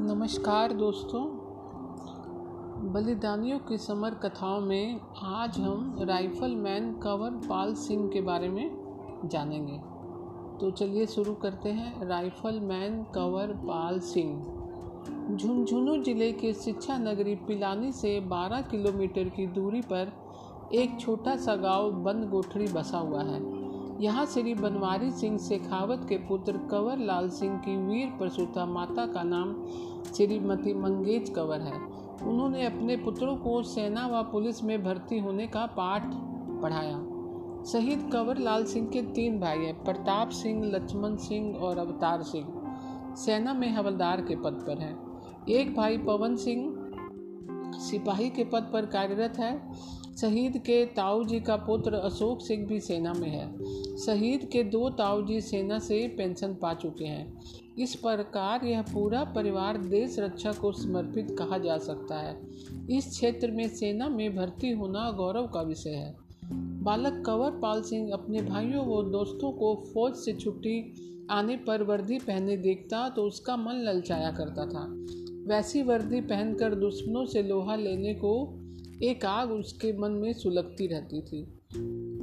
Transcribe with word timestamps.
नमस्कार 0.00 0.72
दोस्तों। 0.72 1.22
बलिदानियों 2.92 3.58
की 3.58 3.78
समर 3.78 4.14
कथाओं 4.14 4.60
में 4.60 5.00
आज 5.22 5.58
हम 5.60 5.98
राइफल 6.00 6.54
मैन 6.54 6.92
कंवर 6.92 7.30
पाल 7.30 7.74
सिंह 7.74 8.08
के 8.08 8.20
बारे 8.20 8.48
में 8.48 8.70
जानेंगे। 9.24 9.78
तो 10.60 10.70
चलिए 10.70 11.06
शुरू 11.06 11.34
करते 11.34 11.68
हैं 11.68 12.08
राइफल 12.08 12.60
मैन 12.60 13.02
कंवर 13.02 13.46
पाल 13.46 14.00
सिंह। 14.00 15.36
झुंझुनू 15.36 16.02
ज़िले 16.02 16.32
के 16.32 16.52
शिक्षा 16.52 16.98
नगरी 16.98 17.34
पिलानी 17.34 17.92
से 17.92 18.20
12 18.20 18.60
किलोमीटर 18.60 19.24
की 19.24 19.46
दूरी 19.46 19.80
पर 19.80 20.12
एक 20.74 21.00
छोटा 21.00 21.36
सा 21.36 21.56
गाँव 21.56 21.92
बंद 21.92 22.30
गोठड़ी 22.30 22.66
बसा 22.66 22.98
हुआ 22.98 23.22
है। 23.22 23.59
यहाँ 24.00 24.26
श्री 24.26 24.54
बनवारी 24.54 25.10
सिंह 25.10 25.38
शेखावत 25.38 26.06
के 26.08 26.16
पुत्र 26.16 26.52
कंवर 26.52 26.98
लाल 26.98 27.28
सिंह 27.28 27.58
की 27.58 27.76
वीर 27.76 28.06
प्रसूता 28.18 28.66
माता 28.66 29.06
का 29.06 29.22
नाम 29.22 29.66
श्रीमती 30.16 30.74
मंगेज 30.74 31.30
कंवर 31.30 31.60
है। 31.60 31.80
उन्होंने 32.28 32.66
अपने 32.66 32.96
पुत्रों 32.96 33.36
को 33.36 33.62
सेना 33.62 34.06
व 34.06 34.22
पुलिस 34.22 34.64
में 34.64 34.84
भर्ती 34.84 35.18
होने 35.18 35.46
का 35.46 35.66
पाठ 35.66 36.02
पढ़ाया। 36.62 36.96
शहीद 37.64 38.10
कंवर 38.12 38.38
लाल 38.38 38.64
सिंह 38.64 38.88
के 38.88 39.02
तीन 39.02 39.40
भाई 39.40 39.58
हैं, 39.58 39.84
प्रताप 39.84 40.28
सिंह, 40.28 40.64
लक्ष्मण 40.64 41.16
सिंह 41.16 41.56
और 41.56 41.78
अवतार 41.78 42.22
सिंह। 42.22 42.46
सेना 43.16 43.54
में 43.54 43.70
हवलदार 43.72 44.20
के 44.20 44.36
पद 44.36 44.64
पर 44.66 44.78
हैं। 44.78 44.98
एक 45.48 45.76
भाई 45.76 45.98
पवन 45.98 46.36
सिंह 46.36 46.74
सिपाही 47.78 48.30
के 48.30 48.44
पद 48.44 48.70
पर 48.72 48.86
कार्यरत 48.86 49.38
है। 49.38 49.72
शहीद 50.18 50.56
के 50.58 50.84
ताऊ 50.86 51.24
जी 51.24 51.40
का 51.40 51.56
पुत्र 51.56 51.94
अशोक 51.94 52.40
सिंह 52.40 52.66
भी 52.66 52.80
सेना 52.80 53.12
में 53.12 53.28
है। 53.28 53.48
शहीद 53.96 54.48
के 54.52 54.62
दो 54.64 54.90
ताऊ 54.90 55.26
जी 55.26 55.40
सेना 55.40 55.78
से 55.78 56.08
पेंशन 56.08 56.54
पा 56.54 56.74
चुके 56.74 57.04
हैं। 57.04 57.40
इस 57.78 57.94
प्रकार 57.94 58.64
यह 58.66 58.82
पूरा 58.82 59.24
परिवार 59.24 59.78
देश 59.78 60.18
रक्षा 60.18 60.52
को 60.52 60.72
समर्पित 60.72 61.36
कहा 61.38 61.58
जा 61.58 61.78
सकता 61.78 62.18
है। 62.18 62.40
इस 62.90 63.08
क्षेत्र 63.10 63.50
में 63.50 63.68
सेना 63.68 64.08
में 64.08 64.36
भर्ती 64.36 64.70
होना 64.70 65.10
गौरव 65.10 65.46
का 65.46 65.62
विषय 65.62 65.90
है। 65.90 66.16
बालक 66.82 67.22
कंवर 67.26 67.50
पाल 67.50 67.82
सिंह 67.82 68.12
अपने 68.12 68.42
भाइयों 68.42 68.86
व 68.86 69.02
दोस्तों 69.10 69.52
को 69.52 69.74
फौज 69.94 70.14
से 70.14 70.32
छुट्टी 70.32 70.94
आने 71.30 71.56
पर 71.56 71.82
वर्दी 71.82 72.18
पहने 72.18 72.56
देखता 72.56 73.08
तो 73.08 73.22
उसका 73.22 73.56
मन 73.56 73.74
ललचाया 73.74 74.30
करता 74.30 74.66
था। 74.66 74.86
वैसी 75.48 75.82
वर्दी 75.82 76.20
पहनकर 76.20 76.74
दुश्मनों 76.74 77.26
से 77.26 77.42
लोहा 77.42 77.76
लेने 77.76 78.14
को 78.14 78.59
एक 79.02 79.24
आग 79.24 79.50
उसके 79.52 79.98
मन 79.98 80.10
में 80.10 80.32
सुलगती 80.32 80.86
रहती 80.86 81.20
थी। 81.22 81.42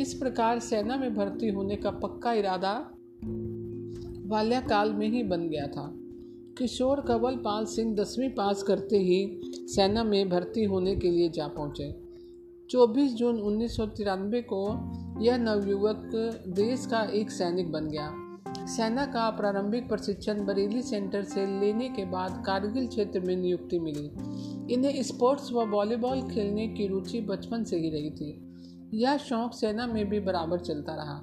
इस 0.00 0.14
प्रकार 0.14 0.58
सेना 0.58 0.96
में 0.96 1.14
भर्ती 1.14 1.48
होने 1.48 1.76
का 1.76 1.90
पक्का 1.90 2.32
इरादा 2.32 2.90
बाल्याकाल 4.26 4.92
में 4.92 5.08
ही 5.08 5.22
बन 5.22 5.48
गया 5.48 5.66
था। 5.66 5.92
किशोर 6.58 7.00
कंवल 7.00 7.36
पाल 7.36 7.64
सिंह 7.64 7.94
दसवीं 7.94 8.30
पास 8.30 8.62
करते 8.62 8.98
ही 8.98 9.40
सेना 9.44 10.04
में 10.04 10.28
भर्ती 10.28 10.64
होने 10.64 10.96
के 10.96 11.10
लिए 11.10 11.28
जा 11.28 11.46
पहुँचे। 11.46 11.94
24 12.70 13.14
जून 13.14 13.40
उन्नीस 13.40 13.76
सौ 13.76 13.86
तिरानवे 13.86 14.42
को 14.52 14.70
यह 15.20 15.36
नवयुवक 15.36 16.10
देश 16.48 16.86
का 16.86 17.02
एक 17.02 17.30
सैनिक 17.30 17.72
बन 17.72 17.88
गया। 17.88 18.29
सेना 18.76 19.06
का 19.06 19.30
प्रारंभिक 19.30 19.88
प्रशिक्षण 19.88 20.46
बरेली 20.46 20.82
सेंटर 20.82 21.22
से 21.22 21.60
लेने 21.60 21.88
के 21.88 22.04
बाद 22.04 22.42
कारगिल 22.46 22.86
क्षेत्र 22.86 23.20
में 23.20 23.36
नियुक्ति 23.36 23.78
मिली। 23.78 24.10
इन्हें 24.74 25.02
स्पोर्ट्स 25.02 25.52
व 25.52 25.64
वॉलीबॉल 25.64 26.22
खेलने 26.22 26.68
की 26.68 26.86
रुचि 26.86 27.20
बचपन 27.20 27.64
से 27.64 27.76
ही 27.76 27.90
रही 27.90 28.10
थी। 28.10 28.54
यह 28.94 29.16
शौक 29.16 29.52
सेना 29.54 29.86
में 29.86 30.08
भी 30.08 30.20
बराबर 30.20 30.58
चलता 30.58 30.94
रहा। 30.94 31.22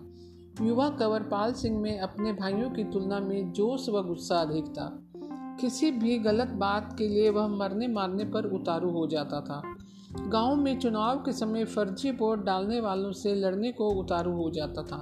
युवा 0.67 0.89
कंवरपाल 0.89 1.54
सिंह 1.54 1.80
में 1.80 2.00
अपने 2.00 2.34
भाइयों 2.34 2.70
की 2.70 2.84
तुलना 2.84 3.20
में 3.20 3.52
जोश 3.52 3.89
व 3.89 4.08
गुस्सा 4.08 4.36
अधिक 4.36 4.66
था। 4.66 5.04
किसी 5.61 5.92
भी 5.92 6.17
गलत 6.17 6.48
बात 6.48 6.95
के 6.98 7.08
लिए 7.08 7.30
वह 7.30 7.48
मरने 7.48 7.88
मारने 7.88 8.23
पर 8.23 8.45
उतारू 8.45 8.89
हो 8.92 9.08
जाता 9.08 9.42
था। 9.42 9.77
गाँव 10.12 10.56
में 10.56 10.80
चुनाव 10.80 11.18
के 11.18 11.32
समय 11.32 11.66
फर्जी 11.66 12.12
वोट 12.12 12.45
डालने 12.45 12.80
वालों 12.80 13.12
से 13.12 13.36
लड़ने 13.36 13.72
को 13.72 13.90
उतारू 13.90 14.32
हो 14.32 14.50
जाता 14.52 14.84
था। 14.84 14.98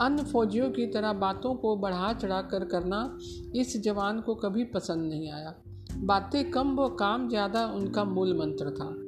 अन्य 0.00 0.22
फौजियों 0.22 0.70
की 0.70 0.86
तरह 0.86 1.12
बातों 1.12 1.54
को 1.54 1.76
बढ़ा 1.76 2.12
चढ़ा 2.12 2.40
कर 2.42 2.64
करना 2.64 3.18
इस 3.56 3.76
जवान 3.82 4.20
को 4.20 4.34
कभी 4.34 4.64
पसंद 4.64 5.12
नहीं 5.12 5.30
आया। 5.30 5.54
बातें 5.96 6.50
कम 6.50 6.76
व 6.76 6.88
काम 6.88 7.28
ज़्यादा 7.28 7.66
उनका 7.66 8.04
मूल 8.04 8.38
मंत्र 8.38 8.70
था। 8.70 9.03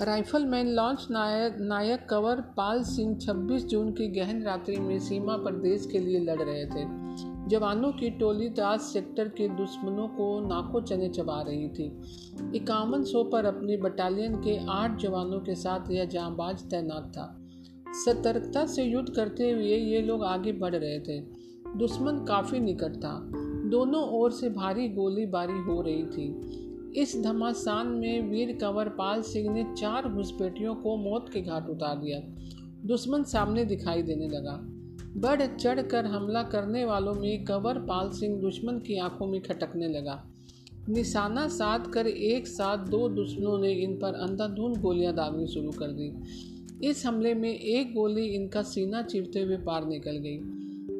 Rifleman 0.00 0.68
lance 0.68 1.08
naik 1.10 1.56
naik 1.60 2.08
Kanwar 2.08 2.40
Pal 2.40 2.82
Singh 2.82 3.18
26 3.18 3.66
June 3.66 3.92
की 3.92 4.08
गहन 4.08 4.42
रात्रि 4.42 4.76
में 4.76 4.98
सीमा 4.98 5.36
पर 5.36 5.54
देश 5.54 5.88
के 5.92 5.98
लिए 5.98 6.20
लड़ 6.20 6.42
रहे 6.42 6.66
थे। 6.66 6.84
जवानों 7.48 7.92
की 7.92 8.10
टोली 8.10 8.48
दास 8.48 8.82
सेक्टर 8.82 9.28
के 9.28 9.48
दुश्मनों 9.48 10.08
को 10.08 10.48
नाको 10.48 10.80
चने 10.80 11.08
चबा 11.08 11.42
रही 11.42 11.68
थी। 11.68 12.02
इक्यावन 12.54 13.04
सौ 13.04 13.24
पर 13.24 13.44
अपनी 13.44 13.76
बटालियन 13.76 14.36
के 14.36 14.66
आठ 14.70 14.98
जवानों 14.98 15.40
के 15.40 15.54
साथ 15.54 15.90
यह 15.90 16.04
जांबाज 16.04 16.62
तैनात 16.62 17.12
था। 17.16 17.38
सतर्कता 17.92 18.66
से 18.66 18.84
युद्ध 18.84 19.10
करते 19.10 19.50
हुए 19.50 19.76
ये 19.76 20.02
लोग 20.02 20.24
आगे 20.24 20.52
बढ़ 20.52 20.76
रहे 20.76 21.00
थे। 21.00 21.20
दुश्मन 21.76 22.24
काफ़ी 22.24 22.60
निकट 22.60 22.96
था। 22.96 23.28
दोनों 23.68 24.02
ओर 24.08 24.30
से 24.30 24.50
भारी 24.50 24.88
गोलीबारी 24.88 25.58
हो 25.58 25.82
रही 25.82 26.06
थी। 26.06 26.64
इस 26.96 27.16
घमासान 27.24 27.86
में 27.86 28.30
वीर 28.30 28.58
कंवर 28.60 28.88
पाल 28.88 29.22
सिंह 29.22 29.54
ने 29.54 29.64
चार 29.78 30.08
घुसपैठियों 30.08 30.74
को 30.74 30.96
मौत 30.96 31.30
के 31.32 31.40
घाट 31.40 31.68
उतार 31.68 31.96
दिया। 31.96 32.20
दुश्मन 32.86 33.22
सामने 33.22 33.64
दिखाई 33.64 34.02
देने 34.02 34.28
लगा। 34.28 34.60
बढ़ 35.16 35.56
चढ़ 35.56 35.82
कर 35.82 36.06
हमला 36.06 36.42
करने 36.42 36.84
वालों 36.84 37.14
में 37.14 37.44
कंवर 37.44 37.78
पाल 37.78 38.10
सिंह 38.10 38.40
दुश्मन 38.40 38.78
की 38.78 38.98
आँखों 38.98 39.26
में 39.26 39.40
खटकने 39.40 39.88
लगा। 39.88 40.24
निशाना 40.88 41.48
साध 41.48 41.86
कर 41.86 42.06
एक 42.06 42.46
साथ 42.46 42.78
दो 42.78 43.08
दुश्मनों 43.08 43.58
ने 43.58 43.72
इन 43.72 43.96
पर 43.96 44.14
अंधाधुंध 44.14 44.76
गोलियाँ 44.76 45.14
दागनी 45.14 45.46
शुरू 45.46 45.70
कर 45.70 45.86
दी। 45.86 46.12
इस 46.86 47.06
हमले 47.06 47.34
में 47.34 47.58
एक 47.58 47.94
गोली 47.94 48.24
इनका 48.24 48.62
सीना 48.62 49.02
चिरते 49.02 49.40
हुए 49.40 49.56
पार 49.56 49.86
निकल 49.86 50.16
गई। 50.16 50.38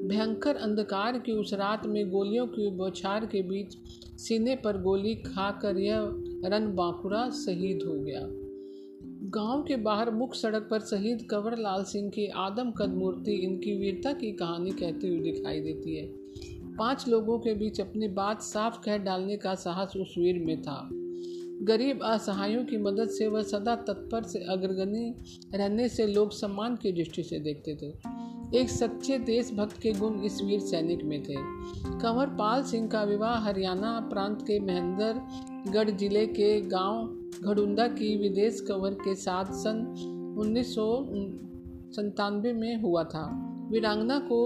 भयंकर 0.09 0.57
अंधकार 0.57 1.19
की 1.19 1.33
उस 1.33 1.55
रात 1.55 1.87
में 1.87 2.11
गोलियों 2.11 2.47
की 2.47 2.71
बौछार 2.71 3.27
के 3.27 3.43
बीच 3.43 3.77
सीने 4.21 4.57
पर 4.57 4.83
गोली 4.83 5.15
खाकर 5.15 5.79
यह 5.79 5.99
रन 6.45 6.75
बांकुरा 6.75 7.31
शहीद 7.31 7.83
हो 7.87 7.95
गया। 7.95 8.21
गाँव 9.31 9.63
के 9.63 9.77
बाहर 9.77 10.11
मुख्य 10.11 10.39
सड़क 10.39 10.69
पर 10.71 10.81
शहीद 10.81 11.29
कंवर 11.31 11.59
लाल 11.59 11.85
सिंह 11.85 12.11
की 12.11 12.27
आदमकद 12.27 12.89
मूर्ति 12.89 13.33
इनकी 13.33 13.79
वीरता 13.79 14.13
की 14.13 14.33
कहानी 14.33 14.71
कहती 14.71 15.09
हुई 15.09 15.33
दिखाई 15.33 15.61
देती 15.61 15.97
है। 15.97 16.07
पाँच 16.77 17.09
लोगों 17.09 17.39
के 17.39 17.55
बीच 17.55 17.81
अपनी 17.81 18.09
बात 18.09 18.43
साफ़ 18.43 18.81
कह 18.85 18.99
डालने 18.99 19.37
का 19.37 19.55
साहस 19.55 19.97
उस 19.97 20.15
वीर 20.19 20.39
में 20.39 20.63
था। 20.63 20.89
गरीब 21.63 22.03
असहायों 22.03 22.65
की 22.65 22.77
मदद 22.77 23.09
से 23.09 23.29
वह 23.29 23.43
सदा 23.43 23.77
तत्पर 23.77 24.23
से 24.23 24.39
अग्रगणी 24.39 25.15
रहने 25.55 25.89
से 25.89 26.07
लोग 26.07 26.33
सम्मान 26.33 26.77
की 26.77 26.93
दृष्टि 26.93 27.23
से 27.23 27.39
देखते 27.39 27.75
थे। 27.75 28.18
एक 28.55 28.71
सच्चे 28.71 29.19
देशभक्त 29.19 29.77
के 29.79 29.93
गुण 29.93 30.21
इस 30.21 30.41
वीर 30.43 30.61
सैनिक 30.61 31.05
में 31.05 31.23
थे। 31.23 31.35
कंवर 31.99 32.27
पाल 32.27 32.63
सिंह 32.63 32.87
का 32.89 33.03
विवाह 33.03 33.39
हरियाणा 33.39 33.91
प्रांत 34.01 34.43
के 34.43 34.59
महेंद्रगढ़ 34.61 35.91
ज़िले 35.91 36.27
के 36.27 36.61
गाँव 36.61 37.09
घड़ुंदा 37.45 37.87
की 37.89 38.17
विदेश 38.17 38.61
कंवर 38.61 38.95
के 38.95 39.15
साथ 39.15 39.45
सन 39.45 39.85
उन्नीस 40.39 40.75
संतानवे 41.97 42.53
में 42.53 42.83
हुआ 42.83 43.05
था। 43.05 43.25
वीरांगना 43.73 44.19
को 44.19 44.41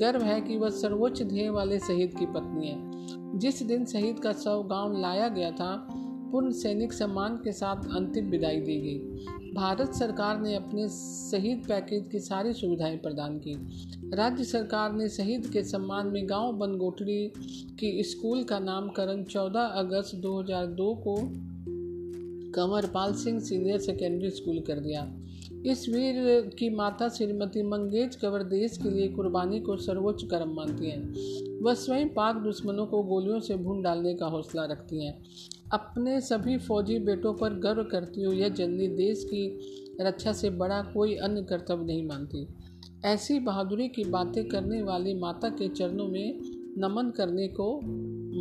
गर्व 0.00 0.22
है 0.22 0.40
कि 0.40 0.56
वह 0.56 0.70
सर्वोच्च 0.70 1.22
ध्येय 1.22 1.50
वाले 1.50 1.78
शहीद 1.78 2.14
की 2.18 2.26
पत्नी 2.26 2.68
है। 2.68 3.38
जिस 3.38 3.62
दिन 3.62 3.84
शहीद 3.84 4.18
का 4.18 4.32
शव 4.32 4.62
गाँव 4.70 5.00
लाया 5.00 5.28
गया 5.28 5.50
था, 5.50 5.88
पूर्ण 6.32 6.50
सैनिक 6.50 6.92
सम्मान 6.92 7.36
के 7.36 7.52
साथ 7.52 7.76
अंतिम 7.96 8.26
विदाई 8.26 8.60
दी 8.60 8.80
गई। 8.80 9.24
भारत 9.54 9.94
सरकार 9.94 10.40
ने 10.40 10.54
अपने 10.54 10.88
शहीद 10.88 11.58
पैकेज 11.68 12.08
की 12.12 12.18
सारी 12.18 12.52
सुविधाएँ 12.52 12.96
प्रदान 12.96 13.38
की। 13.38 13.54
राज्य 14.14 14.44
सरकार 14.44 14.92
ने 14.92 15.08
शहीद 15.08 15.46
के 15.46 15.62
सम्मान 15.62 16.06
में 16.06 16.28
गाँव 16.28 16.52
बनगोटरी 16.52 17.32
की 17.80 18.02
स्कूल 18.02 18.44
का 18.44 18.58
नामकरण 18.58 19.24
14 19.24 19.60
अगस्त 19.60 20.16
2002 20.16 20.94
को 20.94 21.16
Kanwarpal 22.52 23.14
Singh 23.14 23.40
senior 23.40 23.78
secondary 23.78 24.30
school 24.30 24.60
कर 24.60 24.80
दिया। 24.80 25.12
इस 25.66 25.88
वीर 25.88 26.50
की 26.58 26.70
माता 26.70 27.08
श्रीमती 27.08 27.62
मंगेज 27.62 28.16
कंवर 28.16 28.42
देश 28.42 28.76
के 28.76 28.90
लिए 28.90 29.08
कुर्बानी 29.08 29.60
को 29.60 29.76
सर्वोच्च 29.76 30.24
कर्म 30.24 30.54
मानती 30.54 30.90
हैं। 30.90 31.14
वह 31.62 31.74
स्वयं 31.74 32.08
पाक 32.08 32.36
दुश्मनों 32.36 32.86
को 32.86 33.02
गोलियों 33.02 33.40
से 33.40 33.56
भून 33.56 33.82
डालने 33.82 34.14
का 34.14 34.26
हौसला 34.26 34.64
रखती 34.64 35.04
हैं। 35.04 35.22
अपने 35.72 36.20
सभी 36.20 36.58
फौजी 36.58 36.98
बेटों 36.98 37.34
पर 37.34 37.54
गर्व 37.54 37.82
करती 37.82 38.22
हुई 38.22 38.36
यह 38.36 38.48
जननी 38.48 38.88
देश 38.88 39.24
की 39.24 39.60
रक्षा 40.00 40.32
से 40.32 40.50
बड़ा 40.50 40.82
कोई 40.82 41.14
अन्य 41.14 41.42
कर्तव्य 41.42 41.84
नहीं 41.84 42.06
मानती। 42.06 42.46
ऐसी 43.04 43.38
बहादुरी 43.38 43.88
की 43.88 44.04
बातें 44.04 44.48
करने 44.48 44.82
वाली 44.82 45.14
माता 45.14 45.48
के 45.48 45.68
चरणों 45.68 46.08
में 46.08 46.40
नमन 46.78 47.10
करने 47.10 47.48
को 47.48 47.76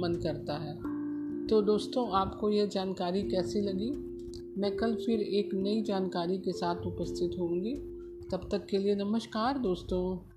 मन 0.01 0.19
करता 0.23 0.53
है। 0.53 0.75
तो 1.47 1.61
दोस्तों, 1.61 2.11
आपको 2.11 2.49
यह 2.49 2.65
जानकारी 2.65 3.23
कैसी 3.23 3.61
लगी? 3.61 4.08
मैं 4.59 4.75
कल 4.75 4.95
फिर 4.95 5.21
एक 5.21 5.49
नई 5.53 5.81
जानकारी 5.81 6.37
के 6.37 6.51
साथ 6.51 6.75
उपस्थित 6.75 7.31
होंगी। 7.39 7.75
तब 8.31 8.49
तक 8.51 8.65
के 8.65 8.77
लिए 8.77 8.95
नमस्कार 8.95 9.57
दोस्तों। 9.57 10.28